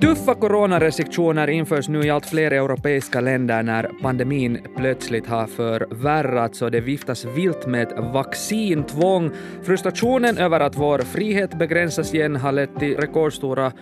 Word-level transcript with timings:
Tuffa 0.00 0.34
coronarestriktioner 0.34 1.50
införs 1.50 1.88
nu 1.88 2.00
i 2.02 2.10
allt 2.10 2.26
fler 2.26 2.50
europeiska 2.50 3.20
länder 3.20 3.62
när 3.62 3.90
pandemin 4.02 4.58
plötsligt 4.76 5.26
har 5.26 5.46
förvärrats 5.46 6.62
och 6.62 6.70
det 6.70 6.80
viftas 6.80 7.24
vilt 7.24 7.66
med 7.66 7.82
ett 7.82 7.98
vaccintvång. 8.12 9.30
Frustrationen 9.62 10.38
över 10.38 10.60
att 10.60 10.76
vår 10.76 10.98
frihet 10.98 11.58
begränsas 11.58 12.14
igen 12.14 12.36
har 12.36 12.52
lett 12.52 12.78
till 12.78 12.96
rekordstora 12.96 13.72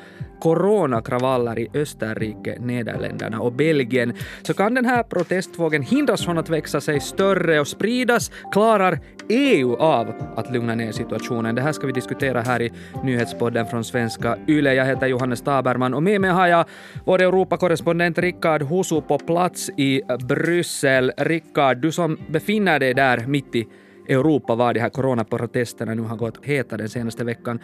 coronakravaller 0.41 1.59
i 1.59 1.68
Österrike, 1.75 2.59
Nederländerna 2.61 3.41
och 3.41 3.53
Belgien. 3.53 4.12
Så 4.43 4.55
kan 4.55 4.75
den 4.75 4.85
här 4.85 5.03
protestvågen 5.03 5.82
hindras 5.82 6.25
från 6.25 6.39
att 6.39 6.48
växa 6.48 6.80
sig 6.80 7.00
större 7.00 7.61
och 7.61 7.68
spridas? 7.68 8.30
Klarar 8.53 9.00
EU 9.29 9.77
av 9.77 10.14
att 10.36 10.53
lugna 10.53 10.75
ner 10.75 10.93
situationen? 10.93 11.54
Det 11.54 11.62
här 11.62 11.72
ska 11.72 11.86
vi 11.86 11.93
diskutera 11.93 12.40
här 12.40 12.62
i 12.62 12.72
nyhetspodden 13.04 13.67
från 13.67 13.85
svenska 13.85 14.39
YLE. 14.49 14.75
Jag 14.75 14.85
heter 14.85 15.07
Johannes 15.07 15.43
Taberman 15.43 15.95
och 15.95 16.03
med 16.03 16.21
mig 16.21 16.31
har 16.31 16.46
jag 16.46 16.64
vår 17.04 17.23
Europakorrespondent 17.23 18.18
Rickard 18.18 18.62
Husu 18.62 19.00
på 19.00 19.18
plats 19.18 19.71
i 19.76 20.03
Bryssel. 20.29 21.12
Rickard, 21.17 21.76
du 21.76 21.93
som 21.93 22.18
befinner 22.29 22.79
dig 22.79 22.95
där 22.95 23.26
mitt 23.26 23.54
i 23.54 23.67
Europa 24.09 24.54
var 24.54 24.75
de 24.75 24.81
här 24.81 24.89
coronaprotesterna 24.89 25.95
nu 25.95 26.03
har 26.03 26.17
gått 26.17 26.45
heta 26.45 26.76
den 26.76 26.89
senaste 26.89 27.25
veckan. 27.25 27.59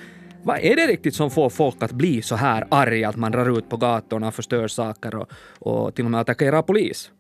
Vad 0.45 0.59
är 0.59 0.77
det 0.77 0.87
riktigt 0.87 1.15
som 1.15 1.31
får 1.31 1.51
folk 1.51 1.83
att 1.83 1.93
bli 1.93 2.23
så 2.23 2.37
här 2.37 2.67
arga 2.71 3.09
att 3.09 3.17
man 3.17 3.33
drar 3.33 3.59
ut 3.59 3.69
på 3.69 3.77
gatorna 3.77 4.29
och 4.29 4.35
förstör 4.35 4.69
saker 4.69 5.15
och, 5.15 5.33
och 5.59 5.95
till 5.95 6.05
och 6.05 6.11
med 6.11 6.21
attackerar 6.21 6.63
polis? 6.63 7.11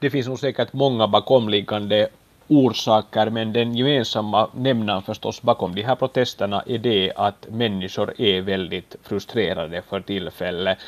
Det 0.00 0.10
finns 0.10 0.28
nog 0.28 0.38
säkert 0.38 0.72
många 0.72 1.08
bakomliggande 1.08 2.08
orsaker, 2.48 3.30
men 3.30 3.52
den 3.52 3.74
gemensamma 3.74 4.50
nämnaren 4.54 5.02
förstås 5.02 5.42
bakom 5.42 5.74
de 5.74 5.82
här 5.82 5.94
protesterna 5.94 6.62
är 6.66 6.78
det 6.78 7.12
att 7.16 7.46
människor 7.50 8.20
är 8.20 8.40
väldigt 8.40 8.96
frustrerade 9.02 9.82
för 9.82 10.00
tillfället. 10.00 10.78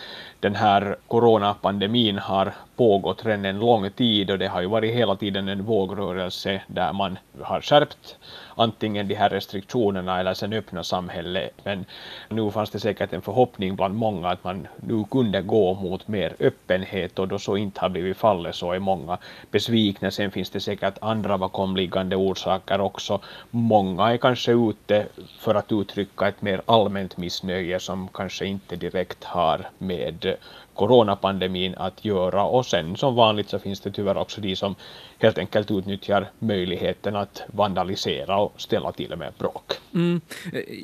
Den 0.40 0.54
här 0.54 0.96
coronapandemin 1.08 2.18
har 2.18 2.54
pågått 2.76 3.26
redan 3.26 3.44
en 3.44 3.58
lång 3.58 3.90
tid 3.90 4.30
och 4.30 4.38
det 4.38 4.48
har 4.48 4.60
ju 4.60 4.66
varit 4.66 4.94
hela 4.94 5.16
tiden 5.16 5.48
en 5.48 5.64
vågrörelse 5.64 6.62
där 6.66 6.92
man 6.92 7.18
har 7.40 7.60
skärpt 7.60 8.16
antingen 8.54 9.08
de 9.08 9.14
här 9.14 9.28
restriktionerna 9.28 10.20
eller 10.20 10.34
sen 10.34 10.52
öppna 10.52 10.84
samhället. 10.84 11.52
Men 11.64 11.84
nu 12.28 12.50
fanns 12.50 12.70
det 12.70 12.80
säkert 12.80 13.12
en 13.12 13.22
förhoppning 13.22 13.76
bland 13.76 13.94
många 13.94 14.28
att 14.28 14.44
man 14.44 14.66
nu 14.76 15.04
kunde 15.10 15.42
gå 15.42 15.74
mot 15.74 16.08
mer 16.08 16.34
öppenhet 16.40 17.18
och 17.18 17.28
då 17.28 17.38
så 17.38 17.56
inte 17.56 17.80
har 17.80 17.88
blivit 17.88 18.16
fallet 18.16 18.54
så 18.54 18.72
är 18.72 18.78
många 18.78 19.18
besvikna. 19.50 20.10
Sen 20.10 20.30
finns 20.30 20.50
det 20.50 20.60
säkert 20.60 20.98
andra 21.00 21.38
bakomliggande 21.38 22.16
orsaker 22.16 22.80
också. 22.80 23.20
Många 23.50 24.12
är 24.12 24.16
kanske 24.16 24.52
ute 24.52 25.06
för 25.38 25.54
att 25.54 25.72
uttrycka 25.72 26.28
ett 26.28 26.42
mer 26.42 26.62
allmänt 26.66 27.16
missnöje 27.16 27.80
som 27.80 28.08
kanske 28.08 28.46
inte 28.46 28.76
direkt 28.76 29.24
har 29.24 29.68
med 29.78 30.36
coronapandemin 30.80 31.74
att 31.76 32.04
göra 32.04 32.44
och 32.44 32.66
sen 32.66 32.96
som 32.96 33.14
vanligt 33.14 33.48
så 33.48 33.58
finns 33.58 33.80
det 33.80 33.90
tyvärr 33.90 34.16
också 34.16 34.40
de 34.40 34.56
som 34.56 34.74
helt 35.18 35.38
enkelt 35.38 35.70
utnyttjar 35.70 36.30
möjligheten 36.38 37.16
att 37.16 37.42
vandalisera 37.46 38.36
och 38.36 38.60
ställa 38.60 38.92
till 38.92 39.16
med 39.16 39.32
bråk. 39.38 39.72
Mm. 39.94 40.20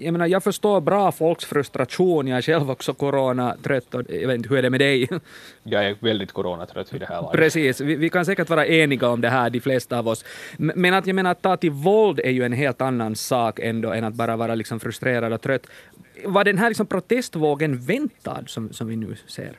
Jag 0.00 0.12
menar, 0.12 0.26
jag 0.26 0.42
förstår 0.42 0.80
bra 0.80 1.12
folks 1.12 1.44
frustration. 1.44 2.26
Jag 2.26 2.38
är 2.38 2.42
själv 2.42 2.70
också 2.70 2.94
coronatrött 2.94 3.94
och 3.94 4.02
jag 4.08 4.28
vet 4.28 4.36
inte, 4.36 4.48
hur 4.48 4.58
är 4.58 4.62
det 4.62 4.70
med 4.70 4.80
dig? 4.80 5.08
Jag 5.62 5.86
är 5.86 5.96
väldigt 6.00 6.32
coronatrött 6.32 6.94
vid 6.94 7.00
det 7.00 7.06
här 7.06 7.22
laget. 7.22 7.32
Precis, 7.32 7.80
vi, 7.80 7.96
vi, 7.96 8.10
kan 8.10 8.24
säkert 8.24 8.50
vara 8.50 8.66
eniga 8.66 9.08
om 9.08 9.20
det 9.20 9.28
här, 9.28 9.50
de 9.50 9.60
flesta 9.60 9.98
av 9.98 10.08
oss. 10.08 10.24
Men 10.56 10.94
att 10.94 11.06
jag 11.06 11.14
menar, 11.14 11.30
att 11.30 11.42
ta 11.42 11.56
till 11.56 11.70
våld 11.70 12.20
är 12.20 12.30
ju 12.30 12.44
en 12.44 12.52
helt 12.52 12.80
annan 12.80 13.16
sak 13.16 13.58
ändå 13.58 13.92
än 13.92 14.04
att 14.04 14.14
bara 14.14 14.36
vara 14.36 14.54
liksom 14.54 14.80
frustrerad 14.80 15.32
och 15.32 15.40
trött. 15.40 15.66
Var 16.24 16.44
den 16.44 16.58
här 16.58 16.68
liksom 16.68 16.86
protestvågen 16.86 17.78
väntad 17.80 18.44
som, 18.46 18.72
som 18.72 18.86
vi 18.88 18.96
nu 18.96 19.16
ser? 19.26 19.56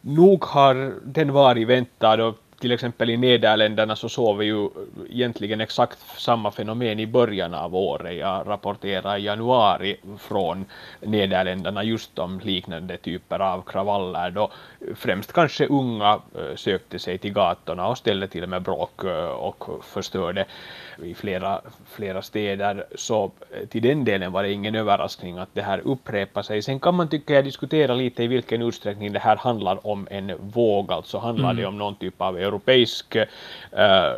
Nog 0.00 0.44
har 0.44 0.94
den 1.04 1.32
varit 1.32 1.68
väntad 1.68 2.24
och 2.24 2.36
till 2.60 2.72
exempel 2.72 3.10
i 3.10 3.16
Nederländerna 3.16 3.96
så 3.96 4.08
såg 4.08 4.38
vi 4.38 4.44
ju 4.46 4.68
egentligen 5.10 5.60
exakt 5.60 5.98
samma 6.18 6.50
fenomen 6.50 7.00
i 7.00 7.06
början 7.06 7.54
av 7.54 7.76
året. 7.76 8.16
Jag 8.16 8.48
rapporterade 8.48 9.18
i 9.18 9.24
januari 9.24 9.96
från 10.18 10.64
Nederländerna 11.00 11.84
just 11.84 12.18
om 12.18 12.40
liknande 12.40 12.96
typer 12.96 13.38
av 13.38 13.62
kravaller 13.62 14.30
då 14.30 14.50
främst 14.94 15.32
kanske 15.32 15.66
unga 15.66 16.20
eh, 16.34 16.56
sökte 16.56 16.98
sig 16.98 17.18
till 17.18 17.32
gatorna 17.32 17.88
och 17.88 17.98
ställde 17.98 18.28
till 18.28 18.46
med 18.46 18.62
bråk 18.62 19.04
eh, 19.04 19.26
och 19.26 19.64
förstörde 19.84 20.44
i 21.02 21.14
flera, 21.14 21.60
flera 21.90 22.22
städer. 22.22 22.84
Så 22.94 23.30
eh, 23.50 23.66
till 23.68 23.82
den 23.82 24.04
delen 24.04 24.32
var 24.32 24.42
det 24.42 24.52
ingen 24.52 24.74
överraskning 24.74 25.38
att 25.38 25.48
det 25.52 25.62
här 25.62 25.80
upprepar 25.84 26.42
sig. 26.42 26.62
Sen 26.62 26.80
kan 26.80 26.94
man 26.94 27.08
tycka 27.08 27.34
jag 27.34 27.44
diskutera 27.44 27.94
lite 27.94 28.24
i 28.24 28.26
vilken 28.26 28.62
utsträckning 28.62 29.12
det 29.12 29.18
här 29.18 29.36
handlar 29.36 29.86
om 29.86 30.08
en 30.10 30.32
våg, 30.40 30.92
alltså 30.92 31.18
handlar 31.18 31.50
mm. 31.50 31.56
det 31.56 31.66
om 31.66 31.78
någon 31.78 31.94
typ 31.94 32.20
av 32.20 32.38
europeisk 32.46 33.16
eh, 33.16 33.26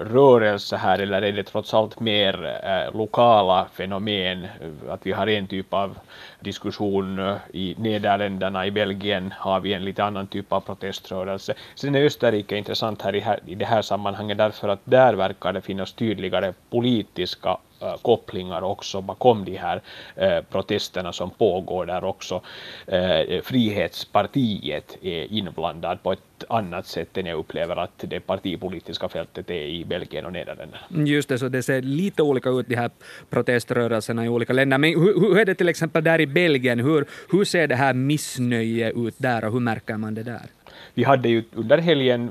rörelse 0.01 0.77
här 0.77 0.99
eller 0.99 1.23
är 1.23 1.33
det 1.33 1.43
trots 1.43 1.75
allt 1.75 2.01
mer 2.01 2.61
eh, 2.65 2.97
lokala 2.99 3.67
fenomen, 3.75 4.47
att 4.89 5.07
vi 5.07 5.13
har 5.13 5.27
en 5.27 5.47
typ 5.47 5.75
av 5.75 5.99
diskussion 6.41 7.19
eh, 7.19 7.37
i 7.53 7.75
Nederländerna, 7.79 8.67
i 8.67 8.71
Belgien 8.71 9.35
har 9.39 9.61
vi 9.61 9.73
en 9.75 9.85
lite 9.85 10.05
annan 10.05 10.27
typ 10.27 10.53
av 10.53 10.61
proteströrelse. 10.61 11.55
Sen 11.75 11.95
är 11.95 12.05
Österrike 12.05 12.57
intressant 12.57 13.03
här 13.03 13.15
i, 13.15 13.21
här, 13.21 13.41
i 13.47 13.55
det 13.55 13.65
här 13.65 13.83
sammanhanget 13.83 14.39
därför 14.39 14.69
att 14.69 14.81
där 14.85 15.15
verkar 15.15 15.53
det 15.53 15.61
finnas 15.61 15.93
tydligare 15.93 16.53
politiska 16.71 17.59
Eh, 17.81 17.97
kopplingar 18.03 18.63
också 18.63 19.01
bakom 19.01 19.45
de 19.45 19.57
här 19.57 19.83
eh, 20.17 20.41
protesterna 20.51 21.13
som 21.13 21.31
pågår 21.31 21.87
där 21.87 22.05
också 22.05 22.43
eh, 22.87 23.43
Frihetspartiet 23.43 24.99
är 25.03 25.33
inblandad 25.33 26.03
på 26.03 26.13
ett 26.13 26.21
annat 26.49 26.87
sätt 26.87 27.17
än 27.17 27.27
jag 27.27 27.39
upplever 27.39 27.77
att 27.77 28.05
det 28.09 28.21
partipolitiska 28.21 29.09
fältet 29.09 29.51
är 29.51 29.63
i 29.63 29.85
Belgien 29.85 30.27
och 30.27 30.33
Nederländerna. 30.33 30.79
Mm, 30.91 31.07
just 31.07 31.29
det, 31.29 31.39
så 31.39 31.49
det 31.49 31.63
ser 31.63 31.83
lite 31.83 32.23
olika 32.23 32.51
ut 32.51 32.69
de 32.69 32.77
här 32.77 32.91
proteströrelserna 33.31 34.25
i 34.25 34.29
olika 34.29 34.53
länder. 34.53 34.79
Men 34.79 34.91
hur, 34.91 35.21
hur 35.21 35.39
är 35.39 35.45
det 35.45 35.55
till 35.55 35.69
exempel 35.69 36.05
där 36.05 36.21
i 36.21 36.27
Belgien? 36.27 36.81
Hur, 36.81 37.05
hur 37.31 37.45
ser 37.45 37.67
det 37.67 37.77
här 37.77 37.95
missnöje 37.95 38.91
ut 38.91 39.15
där 39.19 39.45
och 39.45 39.53
hur 39.53 39.61
märker 39.61 39.97
man 39.97 40.15
det 40.15 40.23
där? 40.23 40.47
Vi 40.95 41.05
hade 41.05 41.29
ju 41.29 41.45
under 41.55 41.79
helgen 41.79 42.31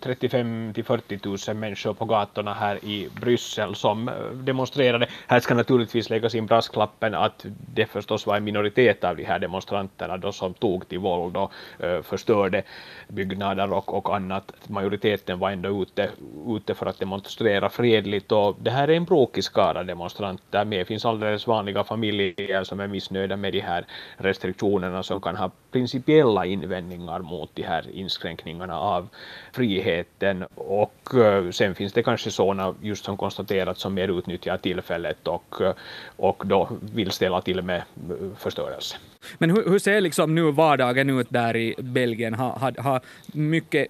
35 0.00 0.72
till 0.74 0.84
40 0.84 1.48
000 1.48 1.56
människor 1.56 1.94
på 1.94 2.04
gatorna 2.04 2.54
här 2.54 2.84
i 2.84 3.08
Bryssel 3.20 3.74
som 3.74 4.08
eh, 4.08 4.14
demonstrerade. 4.34 5.06
Här 5.26 5.40
ska 5.40 5.54
naturligtvis 5.54 6.10
läggas 6.10 6.34
in 6.34 6.46
brasklappen 6.46 7.14
att 7.14 7.46
det 7.74 7.86
förstås 7.86 8.26
var 8.26 8.36
en 8.36 8.44
minoritet 8.44 9.04
av 9.04 9.16
de 9.16 9.24
här 9.24 9.38
demonstranterna 9.38 10.16
då 10.16 10.32
som 10.32 10.54
tog 10.54 10.88
till 10.88 10.98
våld 10.98 11.36
och 11.36 11.52
eh, 11.78 12.02
förstörde 12.02 12.62
byggnader 13.08 13.72
och, 13.72 13.94
och 13.94 14.16
annat. 14.16 14.52
Majoriteten 14.66 15.38
var 15.38 15.50
ändå 15.50 15.82
ute, 15.82 16.10
ute 16.48 16.74
för 16.74 16.86
att 16.86 16.98
demonstrera 16.98 17.68
fredligt 17.70 18.32
och 18.32 18.56
det 18.60 18.70
här 18.70 18.88
är 18.88 18.96
en 18.96 19.04
bråkig 19.04 19.44
skara 19.44 19.84
demonstranter 19.84 20.64
med. 20.64 20.78
Det 20.78 20.84
finns 20.84 21.04
alldeles 21.04 21.46
vanliga 21.46 21.84
familjer 21.84 22.64
som 22.64 22.80
är 22.80 22.86
missnöjda 22.86 23.36
med 23.36 23.52
de 23.52 23.60
här 23.60 23.84
restriktionerna 24.16 25.02
som 25.02 25.20
kan 25.20 25.36
ha 25.36 25.50
principiella 25.70 26.46
invändningar 26.46 27.18
mot 27.18 27.50
de 27.54 27.62
här 27.62 27.71
inskränkningarna 27.92 28.78
av 28.78 29.08
friheten 29.52 30.44
och 30.54 31.14
eh, 31.14 31.50
sen 31.50 31.74
finns 31.74 31.92
det 31.92 32.02
kanske 32.02 32.30
sådana 32.30 32.74
just 32.82 33.04
som 33.04 33.16
konstaterat 33.16 33.78
som 33.78 33.94
mer 33.94 34.18
utnyttjar 34.18 34.56
tillfället 34.56 35.28
och, 35.28 35.60
eh, 35.60 35.74
och 36.16 36.42
då 36.46 36.68
vill 36.94 37.10
ställa 37.10 37.40
till 37.40 37.62
med 37.62 37.76
eh, 37.78 38.16
förstörelse. 38.38 38.96
Men 39.38 39.50
hur, 39.50 39.70
hur 39.70 39.78
ser 39.78 40.00
liksom 40.00 40.34
nu 40.34 40.52
vardagen 40.52 41.10
ut 41.10 41.30
där 41.30 41.56
i 41.56 41.74
Belgien? 41.78 42.34
Har, 42.34 42.50
ha, 42.50 42.72
har 42.82 43.00
mycket 43.32 43.88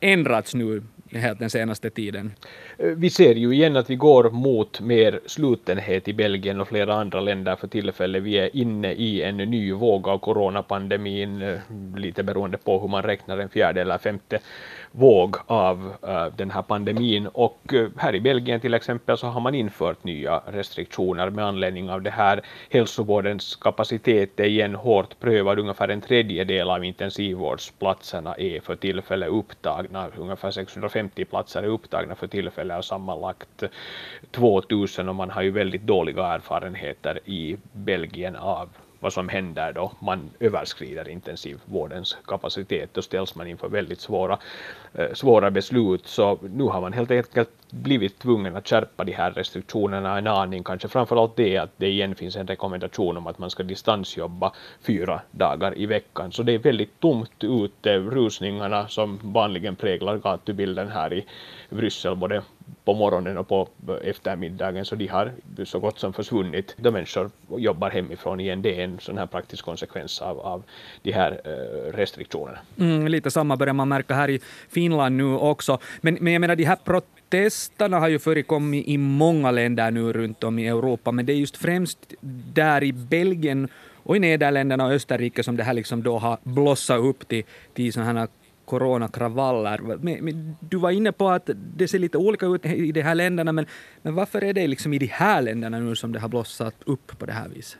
ändrats 0.00 0.54
nu 0.54 0.82
den 1.12 1.50
senaste 1.50 1.90
tiden? 1.90 2.32
Eh, 2.78 2.86
vi 2.86 3.10
ser 3.10 3.34
ju 3.34 3.54
igen 3.54 3.76
att 3.76 3.90
vi 3.90 3.96
går 3.96 4.30
mot 4.30 4.80
mer 4.80 5.20
slutenhet 5.26 6.08
i 6.08 6.12
Belgien 6.12 6.60
och 6.60 6.68
flera 6.68 6.94
andra 6.94 7.20
länder 7.20 7.56
för 7.56 7.68
tillfället. 7.68 8.22
Vi 8.22 8.38
är 8.38 8.56
inne 8.56 8.92
i 8.92 9.22
en 9.22 9.36
ny 9.36 9.72
våg 9.72 10.08
av 10.08 10.18
coronapandemin, 10.18 11.42
eh, 11.42 11.58
lite 11.96 12.22
beroende 12.22 12.58
på 12.58 12.80
hur 12.80 12.88
man 12.88 13.02
räknar 13.02 13.38
en 13.38 13.48
fjärde 13.48 13.80
eller 13.80 13.98
femte 13.98 14.38
våg 14.92 15.36
av 15.46 15.94
uh, 16.08 16.26
den 16.36 16.50
här 16.50 16.62
pandemin. 16.62 17.26
Och 17.26 17.58
uh, 17.72 17.88
här 17.96 18.14
i 18.14 18.20
Belgien 18.20 18.60
till 18.60 18.74
exempel 18.74 19.18
så 19.18 19.26
har 19.26 19.40
man 19.40 19.54
infört 19.54 20.04
nya 20.04 20.42
restriktioner 20.46 21.30
med 21.30 21.46
anledning 21.46 21.90
av 21.90 22.02
det 22.02 22.10
här. 22.10 22.40
Hälsovårdens 22.70 23.56
kapacitet 23.56 24.40
är 24.40 24.44
igen 24.44 24.74
hårt 24.74 25.20
prövad, 25.20 25.58
ungefär 25.58 25.88
en 25.88 26.00
tredjedel 26.00 26.70
av 26.70 26.84
intensivvårdsplatserna 26.84 28.34
är 28.34 28.60
för 28.60 28.76
tillfället 28.76 29.28
upptagna, 29.28 30.08
ungefär 30.16 30.50
650 30.50 31.24
platser 31.24 31.62
är 31.62 31.66
upptagna 31.66 32.14
för 32.14 32.26
tillfället 32.26 32.78
och 32.78 32.84
sammanlagt 32.84 33.62
2000 34.30 35.08
och 35.08 35.14
man 35.14 35.30
har 35.30 35.42
ju 35.42 35.50
väldigt 35.50 35.82
dåliga 35.82 36.26
erfarenheter 36.26 37.20
i 37.24 37.56
Belgien 37.72 38.36
av 38.36 38.68
vad 39.02 39.12
som 39.12 39.28
händer 39.28 39.72
då 39.72 39.92
man 39.98 40.30
överskrider 40.40 41.08
intensivvårdens 41.08 42.16
kapacitet. 42.26 42.94
Då 42.94 43.02
ställs 43.02 43.34
man 43.34 43.46
inför 43.46 43.68
väldigt 43.68 44.00
svåra, 44.00 44.38
eh, 44.94 45.12
svåra 45.12 45.50
beslut. 45.50 46.06
Så 46.06 46.38
nu 46.42 46.64
har 46.64 46.80
man 46.80 46.92
helt 46.92 47.10
enkelt 47.10 47.50
blivit 47.70 48.18
tvungen 48.18 48.56
att 48.56 48.68
skärpa 48.68 49.04
de 49.04 49.12
här 49.12 49.30
restriktionerna 49.30 50.18
en 50.18 50.26
aning. 50.26 50.64
Kanske 50.64 50.88
framförallt 50.88 51.36
det 51.36 51.58
att 51.58 51.70
det 51.76 51.88
igen 51.88 52.14
finns 52.14 52.36
en 52.36 52.46
rekommendation 52.46 53.16
om 53.16 53.26
att 53.26 53.38
man 53.38 53.50
ska 53.50 53.62
distansjobba 53.62 54.52
fyra 54.82 55.20
dagar 55.30 55.78
i 55.78 55.86
veckan. 55.86 56.32
Så 56.32 56.42
det 56.42 56.52
är 56.52 56.58
väldigt 56.58 57.00
tomt 57.00 57.44
ute. 57.44 57.98
Rusningarna 57.98 58.88
som 58.88 59.18
vanligen 59.22 59.76
präglar 59.76 60.18
gatubilden 60.18 60.88
här 60.88 61.12
i 61.12 61.26
Bryssel 61.70 62.16
både 62.16 62.42
på 62.84 62.94
morgonen 62.94 63.38
och 63.38 63.48
på 63.48 63.68
eh, 63.88 64.08
eftermiddagen 64.10 64.84
så 64.84 64.94
de 64.94 65.06
har 65.06 65.32
så 65.64 65.78
gott 65.78 65.98
som 65.98 66.12
försvunnit 66.12 66.74
då 66.76 66.90
människor 66.90 67.30
jobbar 67.56 67.90
hemifrån 67.90 68.40
igen. 68.40 68.62
Det 68.62 68.80
är 68.80 68.84
en 68.84 68.98
sån 69.00 69.18
här 69.18 69.26
praktisk 69.26 69.64
konsekvens 69.64 70.22
av, 70.22 70.40
av 70.40 70.62
de 71.02 71.12
här 71.12 71.40
eh, 71.44 71.96
restriktionerna. 71.96 72.58
Mm, 72.78 73.08
lite 73.08 73.30
samma 73.30 73.56
börjar 73.56 73.74
man 73.74 73.88
märka 73.88 74.14
här 74.14 74.30
i 74.30 74.40
Finland 74.68 75.16
nu 75.16 75.34
också. 75.34 75.78
Men, 76.00 76.18
men 76.20 76.32
jag 76.32 76.40
menar 76.40 76.56
de 76.56 76.64
här 76.64 76.78
protesterna 76.84 77.98
har 77.98 78.08
ju 78.08 78.18
förekommit 78.18 78.86
i 78.86 78.98
många 78.98 79.50
länder 79.50 79.90
nu 79.90 80.12
runt 80.12 80.44
om 80.44 80.58
i 80.58 80.68
Europa, 80.68 81.12
men 81.12 81.26
det 81.26 81.32
är 81.32 81.36
just 81.36 81.56
främst 81.56 81.98
där 82.54 82.84
i 82.84 82.92
Belgien 82.92 83.68
och 84.04 84.16
i 84.16 84.18
Nederländerna 84.18 84.86
och 84.86 84.92
Österrike 84.92 85.42
som 85.42 85.56
det 85.56 85.64
här 85.64 85.74
liksom 85.74 86.02
då 86.02 86.18
har 86.18 86.38
blossat 86.42 87.00
upp 87.00 87.28
till, 87.28 87.44
till 87.74 87.92
sådana 87.92 88.20
här 88.20 88.28
coronakravaller. 88.64 89.78
Men, 89.78 90.24
men, 90.24 90.56
du 90.60 90.76
var 90.76 90.90
inne 90.90 91.12
på 91.12 91.28
att 91.28 91.50
det 91.76 91.88
ser 91.88 91.98
lite 91.98 92.18
olika 92.18 92.46
ut 92.46 92.66
i 92.66 92.92
de 92.92 93.02
här 93.02 93.14
länderna, 93.14 93.52
men, 93.52 93.66
men 94.02 94.14
varför 94.14 94.44
är 94.44 94.52
det 94.52 94.66
liksom 94.66 94.94
i 94.94 94.98
de 94.98 95.06
här 95.06 95.42
länderna 95.42 95.78
nu 95.78 95.96
som 95.96 96.12
det 96.12 96.18
har 96.18 96.28
blossat 96.28 96.74
upp 96.86 97.18
på 97.18 97.26
det 97.26 97.32
här 97.32 97.48
viset? 97.48 97.78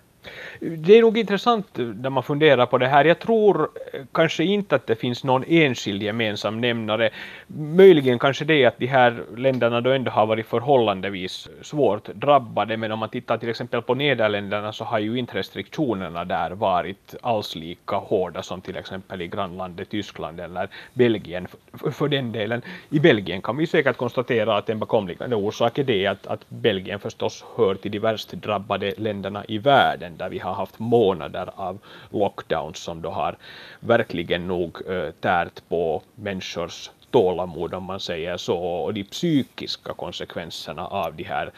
Det 0.61 0.99
är 0.99 1.01
nog 1.01 1.19
intressant 1.19 1.67
när 1.77 2.11
man 2.11 2.23
funderar 2.23 2.67
på 2.67 2.79
det 2.79 2.87
här. 2.87 3.05
Jag 3.05 3.19
tror 3.19 3.69
eh, 3.93 4.01
kanske 4.13 4.45
inte 4.45 4.75
att 4.75 4.87
det 4.87 4.97
finns 4.97 5.25
någon 5.25 5.45
enskild 5.49 6.03
gemensam 6.03 6.61
nämnare. 6.61 7.11
Möjligen 7.47 8.19
kanske 8.19 8.45
det 8.45 8.65
att 8.65 8.79
de 8.79 8.87
här 8.87 9.23
länderna 9.37 9.81
då 9.81 9.91
ändå 9.91 10.11
har 10.11 10.27
varit 10.27 10.47
förhållandevis 10.47 11.49
svårt 11.63 12.09
drabbade, 12.09 12.77
men 12.77 12.93
om 12.93 12.99
man 12.99 13.09
tittar 13.09 13.39
till 13.39 13.49
exempel 13.49 13.83
på 13.83 13.95
Nederländerna 13.95 14.73
så 14.73 14.85
har 14.85 14.99
ju 14.99 15.19
inte 15.19 15.39
restriktionerna 15.39 16.25
där 16.25 16.51
varit 16.51 17.15
alls 17.23 17.55
lika 17.55 17.97
hårda 17.97 18.43
som 18.43 18.61
till 18.61 18.77
exempel 18.77 19.23
i 19.23 19.29
grannlandet 19.29 19.91
Tyskland 19.91 20.41
eller 20.41 20.69
Belgien 20.95 21.47
för 21.93 22.09
den 22.09 22.33
delen. 22.33 22.63
I 22.91 23.01
Belgien 23.01 23.43
kan 23.43 23.57
vi 23.57 23.67
säkert 23.67 23.97
konstatera 23.97 24.57
att 24.57 24.69
en 24.69 24.79
bakomliggande 24.79 25.37
orsak 25.37 25.79
är 25.79 25.85
det 25.85 26.07
att, 26.07 26.27
att 26.27 26.49
Belgien 26.49 26.99
förstås 26.99 27.45
hör 27.57 27.75
till 27.75 27.91
de 27.91 27.99
värst 27.99 28.33
drabbade 28.33 28.95
länderna 28.97 29.45
i 29.49 29.59
världen 29.59 30.12
där 30.17 30.29
vi 30.29 30.39
har 30.39 30.55
haft 30.55 30.79
månader 30.79 31.51
av 31.55 31.79
lockdowns 32.11 32.79
som 32.79 33.03
då 33.03 33.11
har 33.11 33.37
verkligen 33.81 34.47
nog 34.47 34.79
eh, 34.89 35.11
tärt 35.21 35.69
på 35.69 36.03
människors 36.15 36.91
tålamod 37.13 37.75
om 37.75 37.85
man 37.85 38.01
säger 38.01 38.37
så 38.37 38.59
och 38.59 38.95
de 38.95 39.05
psykiska 39.05 39.93
konsekvenserna 39.93 40.87
av 40.87 41.15
de 41.17 41.25
här 41.25 41.53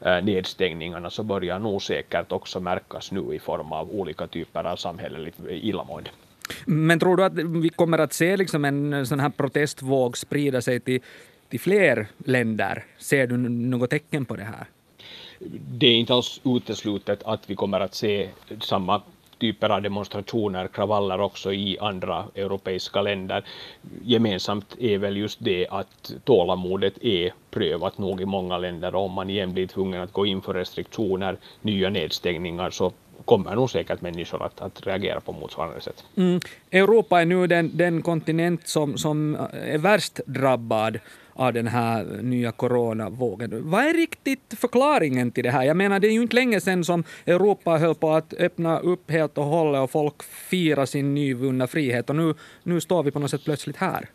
eh, 0.00 0.24
nedstängningarna 0.24 1.10
så 1.10 1.22
börjar 1.22 1.58
nog 1.58 1.82
säkert 1.82 2.32
också 2.32 2.60
märkas 2.60 3.12
nu 3.12 3.34
i 3.34 3.38
form 3.38 3.72
av 3.72 3.90
olika 3.90 4.26
typer 4.26 4.64
av 4.64 4.76
samhälleligt 4.76 5.38
eh, 5.48 5.64
illamående. 5.64 6.10
Men 6.66 6.98
tror 6.98 7.16
du 7.16 7.24
att 7.24 7.34
vi 7.34 7.68
kommer 7.68 7.98
att 7.98 8.12
se 8.12 8.36
liksom 8.36 8.64
en 8.64 9.06
sån 9.06 9.20
här 9.20 9.30
protestvåg 9.30 10.18
sprida 10.18 10.60
sig 10.60 10.80
till, 10.80 11.00
till 11.48 11.60
fler 11.60 12.06
länder? 12.18 12.84
Ser 12.98 13.26
du 13.26 13.36
något 13.36 13.90
tecken 13.90 14.24
på 14.24 14.36
det 14.36 14.44
här? 14.44 14.66
Det 15.48 15.86
är 15.86 15.94
inte 15.94 16.14
alls 16.14 16.40
uteslutet 16.44 17.22
att 17.22 17.50
vi 17.50 17.54
kommer 17.54 17.80
att 17.80 17.94
se 17.94 18.28
samma 18.60 19.02
typer 19.38 19.68
av 19.68 19.82
demonstrationer, 19.82 20.68
kravaller 20.68 21.20
också 21.20 21.52
i 21.52 21.78
andra 21.78 22.24
europeiska 22.34 23.02
länder. 23.02 23.44
Gemensamt 24.02 24.76
är 24.80 24.98
väl 24.98 25.16
just 25.16 25.38
det 25.44 25.68
att 25.70 26.12
tålamodet 26.24 27.04
är 27.04 27.32
prövat 27.50 27.98
nog 27.98 28.20
i 28.20 28.24
många 28.24 28.58
länder 28.58 28.94
och 28.94 29.04
om 29.04 29.12
man 29.12 29.30
igen 29.30 29.52
blir 29.52 29.66
tvungen 29.66 30.02
att 30.02 30.12
gå 30.12 30.26
in 30.26 30.42
för 30.42 30.54
restriktioner, 30.54 31.36
nya 31.62 31.90
nedstängningar 31.90 32.70
så 32.70 32.92
kommer 33.24 33.54
nog 33.54 33.70
säkert 33.70 34.00
människor 34.00 34.42
att, 34.42 34.60
att 34.60 34.86
reagera 34.86 35.20
på 35.20 35.32
motsvarande 35.32 35.80
sätt. 35.80 36.04
Mm. 36.16 36.40
Europa 36.70 37.20
är 37.20 37.24
nu 37.24 37.46
den, 37.46 37.76
den 37.76 38.02
kontinent 38.02 38.68
som, 38.68 38.98
som 38.98 39.34
är 39.52 39.78
värst 39.78 40.20
drabbad 40.26 40.98
av 41.40 41.52
den 41.52 41.66
här 41.66 42.04
nya 42.22 42.52
coronavågen. 42.52 43.70
Vad 43.70 43.84
är 43.84 43.94
riktigt 43.94 44.54
förklaringen 44.56 45.30
till 45.30 45.44
det 45.44 45.50
här? 45.50 45.64
Jag 45.64 45.76
menar, 45.76 46.00
det 46.00 46.08
är 46.08 46.12
ju 46.12 46.22
inte 46.22 46.36
länge 46.36 46.60
sedan 46.60 46.84
som 46.84 47.04
Europa 47.26 47.78
höll 47.78 47.94
på 47.94 48.10
att 48.10 48.34
öppna 48.34 48.78
upp 48.78 49.10
helt 49.10 49.38
och 49.38 49.44
hållet 49.44 49.80
och 49.80 49.90
folk 49.90 50.22
firar 50.22 50.86
sin 50.86 51.14
nyvunna 51.14 51.66
frihet 51.66 52.10
och 52.10 52.16
nu, 52.16 52.34
nu 52.62 52.80
står 52.80 53.02
vi 53.02 53.10
på 53.10 53.18
något 53.18 53.30
sätt 53.30 53.44
plötsligt 53.44 53.76
här. 53.76 54.08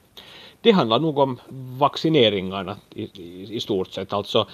Det 0.66 0.72
handlar 0.72 1.00
nog 1.00 1.18
om 1.18 1.40
vaccineringarna 1.78 2.76
i, 2.96 3.04
i, 3.04 3.56
i, 3.56 3.60
stort 3.60 3.88
sett. 3.88 4.14
Alltså, 4.14 4.48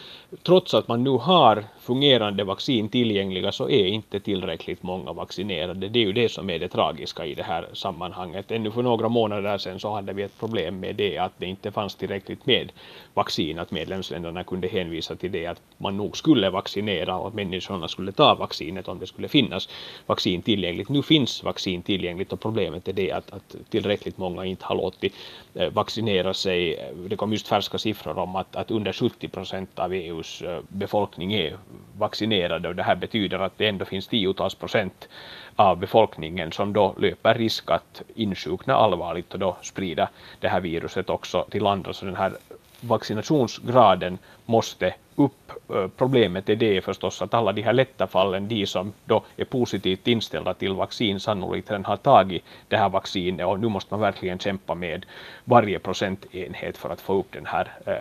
trots 0.44 0.74
att 0.74 0.88
man 0.88 1.04
nu 1.04 1.10
har 1.10 1.64
fungerande 1.80 2.44
vaccin 2.44 2.90
tillgängliga 2.90 3.52
så 3.52 3.70
är 3.70 3.86
inte 3.86 4.20
tillräckligt 4.20 4.84
många 4.84 5.14
vaccinerade. 5.14 5.88
Det 5.88 6.00
är 6.00 6.06
ju 6.06 6.14
det 6.14 6.30
som 6.30 6.50
är 6.50 6.60
det 6.60 6.68
tragiska 6.68 7.26
i 7.26 7.34
det 7.36 7.44
här 7.44 7.68
sammanhanget. 7.74 8.52
Ännu 8.52 8.72
för 8.72 8.82
några 8.82 9.10
månader 9.10 9.58
sedan 9.58 9.80
så 9.80 9.94
hade 9.94 10.14
vi 10.14 10.24
ett 10.24 10.40
problem 10.40 10.80
med 10.80 10.96
det 10.96 11.18
att 11.18 11.32
det 11.38 11.46
inte 11.46 11.72
fanns 11.72 11.96
tillräckligt 11.96 12.46
med 12.46 12.72
vaccin, 13.14 13.60
att 13.60 13.72
medlemsländerna 13.72 14.44
kunde 14.44 14.68
hänvisa 14.68 15.16
till 15.16 15.32
det 15.32 15.48
att 15.48 15.62
man 15.78 15.98
nog 15.98 16.18
skulle 16.18 16.50
vaccinera 16.50 17.16
och 17.16 17.28
att 17.28 17.34
människorna 17.34 17.88
skulle 17.88 18.12
ta 18.12 18.36
vaccinet 18.36 18.88
om 18.88 19.00
det 19.00 19.08
skulle 19.08 19.28
finnas 19.28 19.70
vaccin 20.06 20.42
tillgängligt. 20.42 20.90
Nu 20.90 21.04
finns 21.04 21.44
vaccin 21.44 21.82
tillgängligt 21.82 22.34
och 22.34 22.40
problemet 22.40 22.88
är 22.88 22.94
det 22.94 23.12
att, 23.12 23.32
att 23.32 23.56
tillräckligt 23.70 24.18
många 24.18 24.46
inte 24.46 24.66
har 24.66 24.76
låtit 24.76 25.14
eh, 25.54 25.70
vaccinera 26.02 26.34
sig. 26.34 26.94
Det 27.10 27.16
kom 27.18 27.32
just 27.32 27.48
färska 27.48 27.78
siffror 27.78 28.18
om 28.18 28.36
att, 28.36 28.56
att 28.56 28.72
under 28.72 28.94
70 28.94 29.28
procent 29.28 29.80
av 29.80 29.94
EUs 29.94 30.42
eh, 30.42 30.60
befolkning 30.68 31.34
är 31.34 31.58
vaccinerade 31.98 32.70
och 32.70 32.76
det 32.76 32.84
här 32.84 32.96
betyder 32.96 33.40
att 33.40 33.58
det 33.58 33.68
ändå 33.68 33.86
finns 33.86 34.08
tiotals 34.08 34.56
procent 34.56 35.10
av 35.56 35.78
befolkningen 35.78 36.52
som 36.52 36.74
då 36.74 36.96
löper 36.98 37.34
risk 37.36 37.72
att 37.72 38.02
insjukna 38.16 38.76
allvarligt 38.76 39.34
och 39.34 39.40
då 39.40 39.58
sprida 39.62 40.10
det 40.40 40.50
här 40.50 40.62
viruset 40.62 41.10
också 41.10 41.46
till 41.52 41.68
andra. 41.68 41.94
Så 41.94 42.06
den 42.06 42.16
här 42.16 42.34
vaccinationsgraden 42.82 44.18
måste 44.46 44.94
upp. 45.24 45.52
Eh, 45.70 45.88
problemet 45.98 46.50
är 46.50 46.56
det 46.56 46.82
förstås 46.82 47.22
att 47.22 47.34
alla 47.34 47.52
de 47.52 47.62
här 47.62 47.74
lätta 47.74 48.08
fallen, 48.08 48.48
de 48.48 48.66
som 48.66 48.94
då 49.06 49.24
är 49.38 49.46
positivt 49.46 50.08
inställda 50.08 50.54
till 50.54 50.74
vaccin, 50.74 51.20
sannolikt 51.20 51.72
redan 51.72 51.86
har 51.86 51.98
tagit 51.98 52.44
det 52.68 52.78
här 52.78 52.90
vaccinet 52.90 53.48
och 53.48 53.60
nu 53.60 53.68
måste 53.68 53.94
man 53.94 54.02
verkligen 54.02 54.40
kämpa 54.40 54.76
med 54.76 55.06
varje 55.46 55.80
procentenhet 55.80 56.78
för 56.78 56.90
att 56.90 57.02
få 57.02 57.20
upp 57.20 57.32
den 57.32 57.46
här 57.46 57.72
eh, 57.86 57.94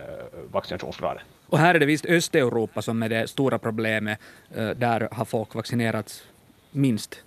vaccinationsgraden. 0.51 1.23
Och 1.49 1.57
här 1.57 1.75
är 1.75 1.79
det 1.79 1.85
visst 1.85 2.05
Östeuropa 2.05 2.81
som 2.81 3.03
är 3.03 3.09
det 3.09 3.29
stora 3.29 3.59
problemet. 3.59 4.19
Eh, 4.55 4.69
där 4.69 5.07
har 5.11 5.25
folk 5.25 5.55
vaccinerats 5.55 6.23
minst 6.71 7.23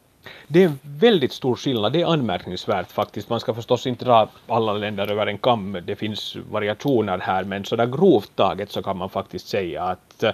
det 0.47 0.63
är 0.63 0.73
väldigt 0.83 1.33
stor 1.33 1.57
skillnad, 1.57 1.93
det 1.93 2.01
är 2.01 2.07
anmärkningsvärt 2.07 2.93
faktiskt. 2.93 3.29
Man 3.29 3.41
ska 3.41 3.55
förstås 3.55 3.87
inte 3.87 4.05
dra 4.05 4.29
alla 4.47 4.73
länder 4.73 5.11
över 5.11 5.27
en 5.27 5.39
kam, 5.39 5.79
det 5.87 5.97
finns 5.97 6.37
variationer 6.51 7.19
här, 7.19 7.45
men 7.45 7.65
sådär 7.65 7.87
grovt 7.87 8.37
taget 8.37 8.71
så 8.71 8.83
kan 8.83 8.97
man 8.97 9.11
faktiskt 9.11 9.49
säga 9.49 9.83
att 9.83 10.23
eh, 10.23 10.33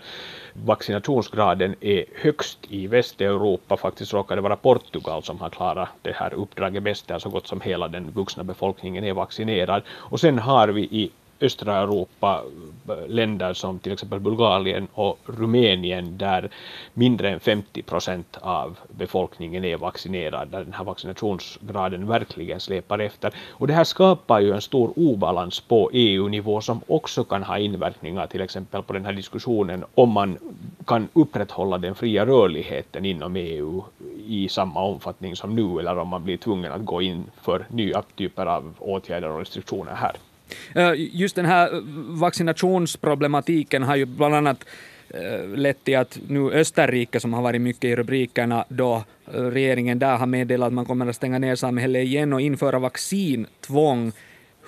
vaccinationsgraden 0.53 1.75
är 1.81 2.05
högst 2.23 2.59
i 2.69 2.87
Västeuropa. 2.87 3.77
Faktiskt 3.77 4.13
råkar 4.13 4.37
det 4.37 4.43
vara 4.43 4.57
Portugal 4.57 5.23
som 5.23 5.41
har 5.41 5.51
klarat 5.51 5.89
det 6.03 6.13
här 6.13 6.35
uppdraget 6.35 6.83
bäst, 6.83 7.09
där 7.09 7.19
så 7.19 7.29
gott 7.29 7.47
som 7.47 7.61
hela 7.61 7.89
den 7.89 8.11
vuxna 8.11 8.45
befolkningen 8.45 9.05
är 9.05 9.13
vaccinerad. 9.13 9.83
Och 9.91 10.21
sen 10.21 10.39
har 10.39 10.69
vi 10.69 10.83
i 10.83 11.11
östra 11.41 11.77
Europa 11.77 12.45
eh, 12.89 13.09
länder 13.09 13.55
som 13.55 13.79
till 13.79 13.93
exempel 13.93 14.21
Bulgarien 14.21 14.89
och 14.95 15.19
Rumänien 15.27 16.19
där 16.19 16.51
mindre 16.95 17.31
än 17.31 17.41
50 17.41 17.83
procent 17.83 18.39
av 18.41 18.79
befolkningen 18.89 19.65
är 19.65 19.77
vaccinerad, 19.77 20.49
där 20.49 20.65
den 20.65 20.73
här 20.73 20.85
vaccinationsgraden 20.85 22.07
verkligen 22.07 22.61
släpar 22.61 22.99
efter. 22.99 23.35
Och 23.49 23.67
det 23.67 23.73
här 23.73 23.85
skapar 23.85 24.41
ju 24.41 24.53
en 24.53 24.61
stor 24.61 24.93
obalans 24.97 25.61
på 25.61 25.91
EU-nivå 25.93 26.61
som 26.61 26.81
också 26.87 27.25
kan 27.25 27.43
ha 27.43 27.59
inverkningar 27.59 28.27
till 28.27 28.41
exempel 28.41 28.83
på 28.83 28.93
den 28.93 29.05
här 29.05 29.13
diskussionen 29.13 29.85
om 29.95 30.11
man 30.11 30.39
kan 30.87 31.09
upprätthålla 31.13 31.79
den 31.79 31.95
fria 31.95 32.27
rörligheten 32.27 33.05
inom 33.05 33.37
EU 33.37 33.83
i 34.27 34.49
samma 34.49 34.83
omfattning 34.83 35.37
som 35.37 35.57
nu 35.57 35.79
eller 35.79 35.99
om 35.99 36.09
man 36.09 36.25
blir 36.25 36.37
tvungen 36.37 36.73
att 36.73 36.85
gå 36.85 37.03
in 37.03 37.25
för 37.43 37.67
nya 37.69 38.03
typer 38.17 38.47
av 38.47 38.75
åtgärder 38.79 39.31
och 39.31 39.39
restriktioner 39.39 39.95
här. 39.95 40.17
Eh, 40.75 40.92
just 40.97 41.37
den 41.37 41.47
här 41.47 41.75
eh, 41.75 41.80
vaccinationsproblematiken 42.09 43.83
har 43.83 43.97
ju 43.97 44.04
bland 44.04 44.35
annat 44.35 44.64
eh, 45.09 45.49
lett 45.57 45.85
till 45.85 45.99
att 45.99 46.19
nu 46.28 46.50
Österrike, 46.50 47.21
som 47.21 47.33
har 47.33 47.42
varit 47.42 47.61
mycket 47.61 47.85
i 47.85 47.97
rubrikerna, 47.97 48.64
då 48.69 49.04
regeringen 49.33 49.99
där 49.99 50.16
har 50.16 50.26
meddelat 50.26 50.66
att 50.66 50.73
man 50.73 50.85
kommer 50.85 51.07
att 51.07 51.16
stänga 51.16 51.38
ner 51.38 51.54
samhället 51.54 52.04
igen 52.04 52.33
och 52.33 52.40
införa 52.40 52.78
vaccintvång. 52.78 54.12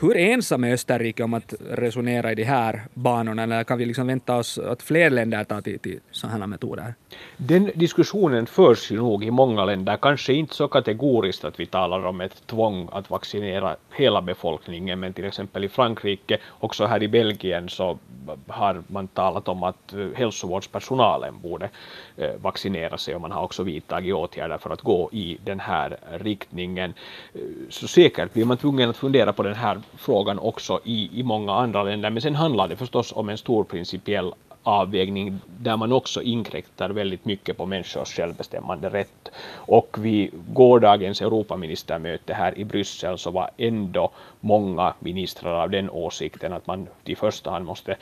Hur 0.00 0.16
ensam 0.16 0.64
är 0.64 0.72
Österrike 0.72 1.22
om 1.22 1.34
att 1.34 1.54
resonera 1.70 2.32
i 2.32 2.34
de 2.34 2.44
här 2.44 2.82
banorna, 2.94 3.42
eller 3.42 3.64
kan 3.64 3.78
vi 3.78 3.84
liksom 3.84 4.06
vänta 4.06 4.36
oss 4.36 4.58
att 4.58 4.82
fler 4.82 5.10
länder 5.10 5.44
tar 5.44 5.60
till, 5.60 5.78
till 5.78 6.00
sådana 6.10 6.46
metoder? 6.46 6.94
Den 7.36 7.70
diskussionen 7.74 8.46
förs 8.46 8.90
ju 8.90 8.96
nog 8.96 9.24
i 9.24 9.30
många 9.30 9.64
länder, 9.64 9.96
kanske 9.96 10.32
inte 10.32 10.54
så 10.54 10.68
kategoriskt 10.68 11.44
att 11.44 11.60
vi 11.60 11.66
talar 11.66 12.06
om 12.06 12.20
ett 12.20 12.46
tvång 12.46 12.88
att 12.92 13.10
vaccinera 13.10 13.76
hela 13.94 14.22
befolkningen, 14.22 15.00
men 15.00 15.12
till 15.12 15.24
exempel 15.24 15.64
i 15.64 15.68
Frankrike, 15.68 16.38
också 16.60 16.86
här 16.86 17.02
i 17.02 17.08
Belgien, 17.08 17.68
så 17.68 17.98
har 18.46 18.82
man 18.86 19.08
talat 19.08 19.48
om 19.48 19.62
att 19.62 19.92
eh, 19.92 20.06
hälsovårdspersonalen 20.14 21.34
borde 21.42 21.70
eh, 22.16 22.30
vaccinera 22.42 22.98
sig 22.98 23.14
och 23.14 23.20
man 23.20 23.32
har 23.32 23.42
också 23.42 23.62
vidtagit 23.62 24.14
åtgärder 24.14 24.58
för 24.58 24.70
att 24.70 24.80
gå 24.80 25.08
i 25.12 25.38
den 25.44 25.60
här 25.60 25.96
riktningen. 26.10 26.94
Eh, 27.34 27.40
så 27.68 27.88
säkert 27.88 28.32
blir 28.32 28.44
man 28.44 28.56
tvungen 28.56 28.90
att 28.90 28.96
fundera 28.96 29.32
på 29.32 29.42
den 29.42 29.54
här 29.54 29.81
frågan 29.96 30.38
också 30.38 30.80
i, 30.84 31.20
i 31.20 31.22
många 31.22 31.52
andra 31.52 31.82
länder, 31.82 32.10
men 32.10 32.22
sen 32.22 32.34
handlar 32.34 32.68
det 32.68 32.76
förstås 32.76 33.12
om 33.12 33.28
en 33.28 33.38
stor 33.38 33.64
principiell 33.64 34.32
avvägning 34.62 35.40
där 35.46 35.76
man 35.76 35.92
också 35.92 36.22
inkräktar 36.22 36.90
väldigt 36.90 37.24
mycket 37.24 37.56
på 37.56 37.66
människors 37.66 38.16
självbestämmande 38.16 38.88
rätt. 38.88 39.28
Och 39.54 39.96
vid 40.00 40.30
gårdagens 40.52 41.22
Europaministermöte 41.22 42.34
här 42.34 42.58
i 42.58 42.64
Bryssel 42.64 43.18
så 43.18 43.30
var 43.30 43.50
ändå 43.56 44.10
många 44.40 44.94
ministrar 44.98 45.62
av 45.62 45.70
den 45.70 45.90
åsikten 45.90 46.52
att 46.52 46.66
man 46.66 46.88
i 47.04 47.14
första 47.14 47.50
hand 47.50 47.64
måste 47.64 47.92
eh, 47.92 47.98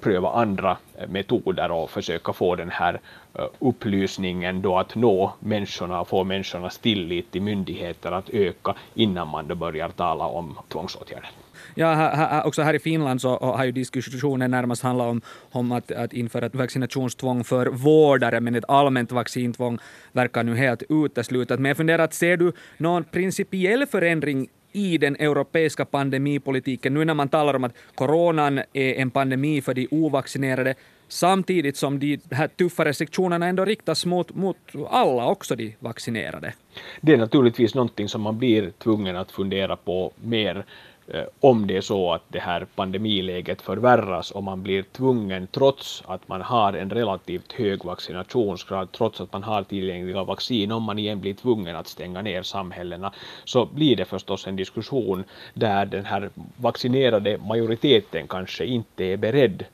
pröva 0.00 0.32
andra 0.32 0.76
eh, 0.98 1.08
metoder 1.08 1.70
och 1.70 1.90
försöka 1.90 2.32
få 2.32 2.56
den 2.56 2.70
här 2.70 3.00
eh, 3.34 3.44
upplysningen 3.58 4.62
då 4.62 4.78
att 4.78 4.94
nå 4.94 5.32
människorna 5.40 6.00
och 6.00 6.08
få 6.08 6.24
människornas 6.24 6.78
tillit 6.78 7.30
till 7.30 7.42
myndigheter 7.42 8.12
att 8.12 8.30
öka 8.30 8.74
innan 8.94 9.28
man 9.28 9.48
då 9.48 9.54
börjar 9.54 9.88
tala 9.88 10.26
om 10.26 10.58
tvångsåtgärder. 10.68 11.30
Ja, 11.74 11.92
här, 11.94 12.16
här, 12.16 12.46
också 12.46 12.62
här 12.62 12.74
i 12.74 12.78
Finland 12.78 13.20
så 13.20 13.36
har 13.36 13.64
ju 13.64 13.72
diskussionen 13.72 14.50
närmast 14.50 14.82
handlat 14.82 15.08
om, 15.08 15.20
om 15.50 15.72
att, 15.72 15.92
att 15.92 16.12
införa 16.12 16.46
ett 16.46 16.54
vaccinationstvång 16.54 17.44
för 17.44 17.66
vårdare, 17.66 18.40
men 18.40 18.54
ett 18.54 18.64
allmänt 18.68 19.12
vaccintvång 19.12 19.78
verkar 20.12 20.42
nu 20.42 20.56
helt 20.56 20.82
uteslutet. 20.88 21.60
Men 21.60 21.68
jag 21.68 21.76
funderar, 21.76 22.04
att 22.04 22.14
ser 22.14 22.36
du 22.36 22.52
någon 22.78 23.04
principiell 23.04 23.86
förändring 23.86 24.48
i 24.72 24.98
den 24.98 25.16
europeiska 25.16 25.84
pandemipolitiken 25.84 26.94
nu 26.94 27.04
när 27.04 27.14
man 27.14 27.28
talar 27.28 27.54
om 27.54 27.64
att 27.64 27.74
coronan 27.94 28.58
är 28.58 28.94
en 28.94 29.10
pandemi 29.10 29.60
för 29.60 29.74
de 29.74 29.88
ovaccinerade 29.90 30.74
samtidigt 31.08 31.76
som 31.76 31.98
de 31.98 32.20
här 32.30 32.48
tuffa 32.48 32.84
restriktionerna 32.84 33.46
ändå 33.46 33.64
riktas 33.64 34.06
mot, 34.06 34.34
mot 34.34 34.56
alla, 34.90 35.26
också 35.26 35.56
de 35.56 35.76
vaccinerade? 35.78 36.52
Det 37.00 37.12
är 37.12 37.16
naturligtvis 37.16 37.74
någonting 37.74 38.08
som 38.08 38.22
man 38.22 38.38
blir 38.38 38.72
tvungen 38.78 39.16
att 39.16 39.30
fundera 39.30 39.76
på 39.76 40.12
mer 40.22 40.64
Eh, 41.14 41.24
om 41.40 41.66
det 41.66 41.76
är 41.76 41.80
så 41.80 42.12
att 42.12 42.22
det 42.28 42.38
här 42.38 42.66
pandemiläget 42.74 43.62
förvärras 43.62 44.30
och 44.30 44.42
man 44.42 44.62
blir 44.62 44.82
tvungen, 44.82 45.46
trots 45.46 46.02
att 46.06 46.28
man 46.28 46.42
har 46.42 46.72
en 46.72 46.90
relativt 46.90 47.52
hög 47.52 47.84
vaccinationsgrad, 47.84 48.92
trots 48.92 49.20
att 49.20 49.32
man 49.32 49.42
har 49.42 49.62
tillgängliga 49.62 50.24
vaccin, 50.24 50.72
om 50.72 50.82
man 50.82 50.98
igen 50.98 51.20
blir 51.20 51.34
tvungen 51.34 51.76
att 51.76 51.88
stänga 51.88 52.22
ner 52.22 52.42
samhällena, 52.42 53.12
så 53.44 53.66
blir 53.66 53.96
det 53.96 54.04
förstås 54.04 54.46
en 54.46 54.56
diskussion 54.56 55.24
där 55.54 55.86
den 55.86 56.04
här 56.04 56.30
vaccinerade 56.56 57.38
majoriteten 57.38 58.28
kanske 58.28 58.64
inte 58.64 59.04
är 59.04 59.16
beredd 59.16 59.64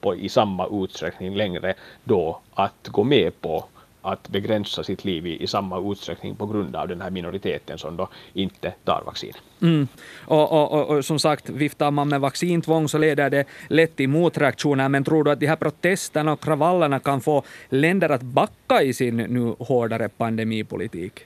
på, 0.00 0.16
i 0.16 0.28
samma 0.28 0.68
utsträckning 0.84 1.36
längre 1.36 1.74
då 2.04 2.40
att 2.54 2.88
gå 2.88 3.04
med 3.04 3.40
på 3.40 3.64
att 4.02 4.28
begränsa 4.28 4.84
sitt 4.84 5.04
liv 5.04 5.26
i, 5.26 5.42
i 5.42 5.46
samma 5.46 5.92
utsträckning 5.92 6.36
på 6.36 6.46
grund 6.46 6.76
av 6.76 6.88
den 6.88 7.00
här 7.00 7.10
minoriteten 7.10 7.78
som 7.78 7.96
då 7.96 8.08
inte 8.32 8.74
tar 8.84 9.02
vaccin. 9.06 9.32
Mm. 9.62 9.88
Och, 10.24 10.52
och, 10.52 10.72
och, 10.72 10.96
och, 10.96 11.04
som 11.04 11.18
sagt, 11.18 11.50
viftar 11.50 11.90
man 11.90 12.08
med 12.08 12.20
vaccintvång 12.20 12.88
så 12.88 12.98
leder 12.98 13.30
det 13.30 13.44
lätt 13.68 13.96
till 13.96 14.08
motreaktioner. 14.08 14.88
Men 14.88 15.04
tror 15.04 15.24
du 15.24 15.30
att 15.30 15.40
de 15.40 15.46
här 15.46 15.56
protesterna 15.56 16.32
och 16.32 16.40
kravallerna 16.40 16.98
kan 16.98 17.20
få 17.20 17.42
länder 17.68 18.08
att 18.08 18.22
backa 18.22 18.82
i 18.82 18.92
sin 18.92 19.16
nu 19.16 19.54
hårdare 19.58 20.08
pandemipolitik? 20.08 21.20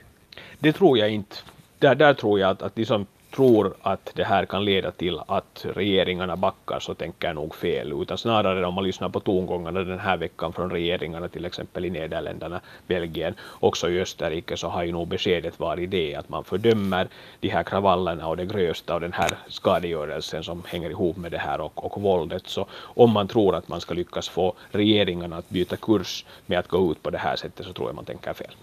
Det 0.59 0.73
tror 0.73 0.99
jag 0.99 1.11
inte. 1.11 1.37
Där, 1.79 1.95
där 1.95 2.15
tror 2.15 2.41
jag 2.41 2.51
att, 2.51 2.63
att 2.63 2.75
de 2.75 2.85
som 2.85 3.07
tror 3.33 3.75
att 3.83 4.11
det 4.15 4.25
här 4.25 4.45
kan 4.45 4.65
leda 4.65 4.91
till 4.91 5.21
att 5.27 5.67
regeringarna 5.75 6.37
backar 6.37 6.81
så 6.81 6.95
tänker 6.95 7.29
jag 7.29 7.35
nog 7.35 7.55
fel. 7.55 7.93
Utan 8.03 8.19
snarare 8.19 8.67
om 8.67 8.75
man 8.75 8.85
lyssnar 8.85 9.09
på 9.09 9.21
tongångarna 9.21 9.85
den 9.85 9.99
här 9.99 10.17
veckan 10.17 10.53
från 10.53 10.71
regeringarna 10.71 11.29
till 11.29 11.45
exempel 11.45 11.85
i 11.85 11.91
Nederländerna, 11.91 12.61
Belgien, 12.87 13.35
också 13.61 13.91
i 13.91 14.01
Österrike 14.01 14.57
så 14.57 14.69
har 14.69 14.85
ju 14.85 14.93
nog 14.93 15.09
beskedet 15.09 15.61
varit 15.61 15.91
det 15.91 16.15
att 16.15 16.29
man 16.29 16.45
fördömer 16.45 17.09
de 17.41 17.49
här 17.49 17.63
kravallerna 17.63 18.29
och 18.29 18.37
det 18.37 18.47
grösta 18.47 18.95
och 18.95 19.01
den 19.01 19.13
här 19.13 19.31
skadegörelsen 19.49 20.45
som 20.45 20.63
hänger 20.67 20.91
ihop 20.91 21.17
med 21.17 21.33
det 21.33 21.39
här 21.39 21.61
och, 21.61 21.85
och 21.85 22.03
våldet. 22.03 22.43
Så 22.47 22.67
om 22.73 23.11
man 23.11 23.29
tror 23.29 23.55
att 23.55 23.69
man 23.69 23.81
ska 23.81 23.95
lyckas 23.95 24.29
få 24.29 24.55
regeringarna 24.71 25.37
att 25.37 25.49
byta 25.49 25.77
kurs 25.77 26.25
med 26.47 26.59
att 26.59 26.69
gå 26.69 26.93
ut 26.93 27.03
på 27.03 27.11
det 27.11 27.19
här 27.19 27.37
sättet 27.37 27.67
så 27.67 27.73
tror 27.73 27.89
jag 27.89 27.95
man 27.95 28.05
tänker 28.05 28.33
fel. 28.33 28.55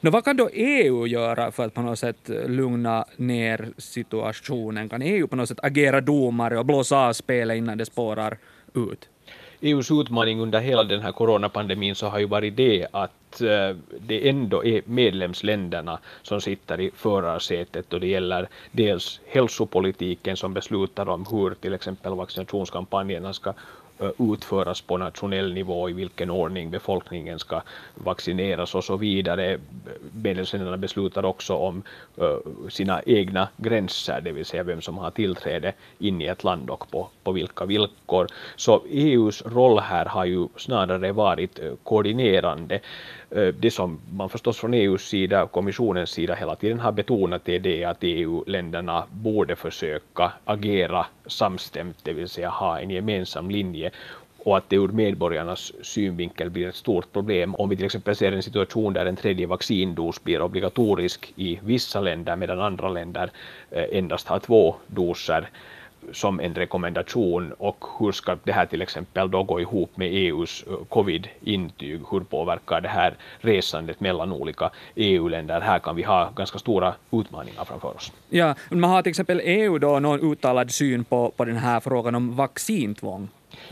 Nå, 0.00 0.10
vad 0.10 0.24
kan 0.24 0.36
då 0.36 0.48
EU 0.52 1.06
göra 1.06 1.52
för 1.52 1.66
att 1.66 1.74
på 1.74 1.82
något 1.82 1.98
sätt 1.98 2.30
lugna 2.46 3.04
ner 3.16 3.68
situationen? 3.78 4.88
Kan 4.88 5.02
EU 5.02 5.26
på 5.26 5.36
något 5.36 5.48
sätt 5.48 5.60
agera 5.62 6.00
domare 6.00 6.58
och 6.58 6.66
blåsa 6.66 6.96
av 6.96 7.12
spelet 7.12 7.56
innan 7.56 7.78
det 7.78 7.86
spårar 7.86 8.38
ut? 8.74 9.08
EUs 9.64 9.90
utmaning 9.90 10.40
under 10.40 10.60
hela 10.60 10.84
den 10.84 11.00
här 11.00 11.12
coronapandemin 11.12 11.94
så 11.94 12.06
har 12.06 12.18
ju 12.18 12.26
varit 12.26 12.56
det 12.56 12.86
att 12.90 13.40
eh, 13.40 13.76
det 14.00 14.28
ändå 14.28 14.64
är 14.64 14.82
medlemsländerna 14.84 15.98
som 16.22 16.40
sitter 16.40 16.80
i 16.80 16.90
förarsätet 16.96 17.86
då 17.88 17.98
det 17.98 18.06
gäller 18.06 18.48
dels 18.72 19.20
hälsopolitiken 19.26 20.36
som 20.36 20.54
beslutar 20.54 21.08
om 21.08 21.26
hur 21.30 21.54
till 21.54 21.74
exempel 21.74 22.14
vaccinationskampanjerna 22.14 23.32
ska 23.32 23.54
utföras 24.18 24.80
på 24.80 24.96
nationell 24.96 25.54
nivå, 25.54 25.90
i 25.90 25.92
vilken 25.92 26.30
ordning 26.30 26.70
befolkningen 26.70 27.38
ska 27.38 27.62
vaccineras 27.94 28.74
och 28.74 28.84
så 28.84 28.96
vidare. 28.96 29.58
Medlemsländerna 30.22 30.76
beslutar 30.76 31.24
också 31.24 31.54
om 31.54 31.82
sina 32.68 33.02
egna 33.06 33.48
gränser, 33.56 34.20
det 34.20 34.32
vill 34.32 34.44
säga 34.44 34.62
vem 34.62 34.80
som 34.80 34.98
har 34.98 35.10
tillträde 35.10 35.72
in 35.98 36.20
i 36.20 36.26
ett 36.26 36.44
land 36.44 36.70
och 36.70 36.90
på, 36.90 37.08
på 37.22 37.32
vilka 37.32 37.64
villkor. 37.64 38.26
Så 38.56 38.82
EUs 38.90 39.42
roll 39.46 39.78
här 39.78 40.04
har 40.04 40.24
ju 40.24 40.48
snarare 40.56 41.12
varit 41.12 41.60
koordinerande. 41.82 42.80
Det 43.58 43.70
som 43.70 44.00
man 44.12 44.28
förstås 44.28 44.58
från 44.58 44.74
EUs 44.74 45.02
sida, 45.08 45.46
kommissionens 45.46 46.10
sida 46.10 46.34
hela 46.34 46.56
tiden 46.56 46.80
har 46.80 46.92
betonat 46.92 47.48
är 47.48 47.58
det 47.58 47.84
att 47.84 47.98
EU-länderna 48.00 49.04
borde 49.10 49.56
försöka 49.56 50.32
agera 50.44 51.06
samstämt, 51.26 51.96
det 52.02 52.12
vill 52.12 52.28
säga 52.28 52.48
ha 52.48 52.78
en 52.80 52.90
gemensam 52.90 53.50
linje 53.50 53.90
och 54.44 54.56
att 54.56 54.70
det 54.70 54.76
ur 54.76 54.88
medborgarnas 54.88 55.72
synvinkel 55.82 56.50
blir 56.50 56.68
ett 56.68 56.74
stort 56.74 57.12
problem 57.12 57.54
om 57.54 57.68
vi 57.68 57.76
till 57.76 57.84
exempel 57.84 58.16
ser 58.16 58.32
en 58.32 58.42
situation 58.42 58.92
där 58.92 59.06
en 59.06 59.16
tredje 59.16 59.46
vaccindos 59.46 60.24
blir 60.24 60.42
obligatorisk 60.42 61.32
i 61.36 61.58
vissa 61.62 62.00
länder 62.00 62.36
medan 62.36 62.60
andra 62.60 62.88
länder 62.88 63.30
eh, 63.70 63.84
endast 63.92 64.28
har 64.28 64.38
två 64.38 64.74
doser 64.86 65.48
som 66.12 66.40
en 66.40 66.54
rekommendation 66.54 67.52
och 67.58 67.84
hur 67.98 68.12
ska 68.12 68.36
det 68.44 68.52
här 68.52 68.66
till 68.66 68.82
exempel 68.82 69.30
då 69.30 69.42
gå 69.42 69.60
ihop 69.60 69.96
med 69.96 70.08
EUs 70.12 70.64
eh, 70.66 70.84
covid-intyg? 70.88 72.00
Hur 72.10 72.20
påverkar 72.20 72.80
det 72.80 72.88
här 72.88 73.14
resandet 73.40 74.00
mellan 74.00 74.32
olika 74.32 74.70
EU-länder? 74.94 75.60
Här 75.60 75.78
kan 75.78 75.96
vi 75.96 76.02
ha 76.02 76.30
ganska 76.36 76.58
stora 76.58 76.94
utmaningar 77.10 77.64
framför 77.64 77.96
oss. 77.96 78.12
Ja, 78.28 78.54
man 78.70 78.90
har 78.90 79.02
till 79.02 79.10
exempel 79.10 79.40
EU 79.44 79.78
då 79.78 79.98
någon 79.98 80.32
uttalad 80.32 80.70
syn 80.70 81.04
på, 81.04 81.32
på 81.36 81.44
den 81.44 81.56
här 81.56 81.80
frågan 81.80 82.14
om 82.14 82.36
vaccintvång? 82.36 83.28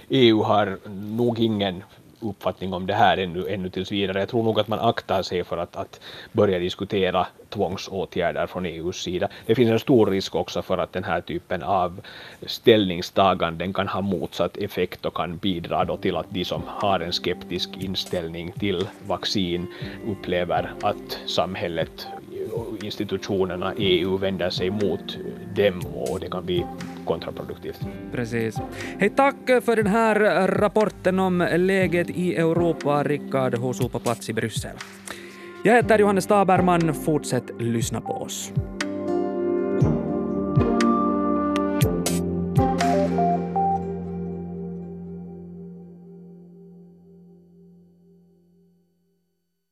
EU 0.09 0.43
har 0.43 0.79
nog 1.17 1.39
ingen 1.39 1.83
uppfattning 2.21 2.73
om 2.73 2.87
det 2.87 2.95
här 2.95 3.17
ännu, 3.17 3.49
ännu 3.49 3.71
tills 3.71 3.93
vidare. 3.93 4.19
Jag 4.19 4.29
tror 4.29 4.43
nog 4.43 4.61
att 4.61 4.69
man 4.69 4.79
aktar 4.79 5.23
sig 5.23 5.45
för 5.45 5.59
att, 5.59 5.77
att 5.77 6.01
börja 6.33 6.59
diskutera 6.59 7.27
tvångsåtgärder 7.49 8.47
från 8.47 8.67
EUs 8.67 8.97
sida. 9.03 9.29
Det 9.47 9.55
finns 9.55 9.71
en 9.71 9.79
stor 9.79 10.07
risk 10.07 10.35
också 10.35 10.63
för 10.63 10.79
att 10.79 10.93
den 10.93 11.05
här 11.05 11.21
typen 11.21 11.63
av 11.63 12.01
ställningstaganden 12.47 13.73
kan 13.73 13.89
ha 13.89 14.01
motsatt 14.01 14.57
effekt 14.57 15.07
och 15.07 15.15
kan 15.15 15.37
bidra 15.37 15.85
då 15.85 15.97
till 15.97 16.17
att 16.17 16.31
de 16.31 16.45
som 16.45 16.63
har 16.67 17.01
en 17.01 17.13
skeptisk 17.13 17.71
inställning 17.81 18.53
till 18.53 18.89
vaccin 19.07 19.67
upplever 20.07 20.73
att 20.83 21.19
samhället 21.27 22.07
institutionerna 22.83 23.73
EU 23.77 24.17
vänder 24.17 24.51
sig 24.51 24.71
mot 24.71 25.19
dem 25.57 25.81
och 25.95 26.21
det 26.21 26.29
kan 26.29 26.45
bli 26.45 26.67
kontraproduktivt. 27.05 27.81
Precis. 28.13 28.59
Hej, 28.99 29.11
tack 29.11 29.37
för 29.65 29.77
den 29.77 29.87
här 29.87 30.49
rapporten 30.49 31.19
om 31.19 31.49
läget 31.57 32.11
i 32.11 32.35
Europa, 32.37 33.03
Rickard 33.03 33.55
Hosu 33.55 33.89
på 33.89 33.99
plats 33.99 34.29
i 34.29 34.33
Bryssel. 34.33 34.77
Jag 35.65 35.75
heter 35.75 35.99
Johannes 35.99 36.27
Taberman, 36.27 36.95
fortsätt 36.95 37.45
lyssna 37.59 38.01
på 38.01 38.13
oss. 38.13 38.53